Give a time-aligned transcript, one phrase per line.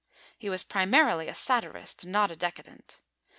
[0.35, 3.01] He was primarily a Satirist, not a Decadent.